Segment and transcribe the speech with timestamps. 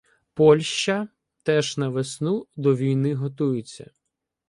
[0.35, 1.07] Польща
[1.43, 3.89] теж на весну до війни готується.